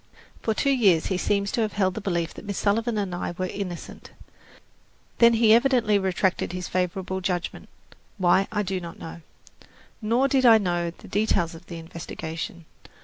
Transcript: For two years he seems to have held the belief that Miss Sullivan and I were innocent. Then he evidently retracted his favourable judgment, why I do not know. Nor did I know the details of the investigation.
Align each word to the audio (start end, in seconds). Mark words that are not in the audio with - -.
For 0.41 0.55
two 0.55 0.71
years 0.71 1.05
he 1.13 1.17
seems 1.19 1.51
to 1.51 1.61
have 1.61 1.73
held 1.73 1.93
the 1.93 2.01
belief 2.01 2.33
that 2.33 2.43
Miss 2.45 2.57
Sullivan 2.57 2.97
and 2.97 3.13
I 3.13 3.35
were 3.37 3.45
innocent. 3.45 4.09
Then 5.19 5.33
he 5.33 5.53
evidently 5.53 5.99
retracted 5.99 6.53
his 6.53 6.67
favourable 6.67 7.21
judgment, 7.21 7.69
why 8.17 8.47
I 8.51 8.63
do 8.63 8.79
not 8.81 8.97
know. 8.97 9.21
Nor 10.01 10.27
did 10.27 10.43
I 10.43 10.57
know 10.57 10.89
the 10.89 11.07
details 11.07 11.53
of 11.53 11.67
the 11.67 11.77
investigation. 11.77 12.65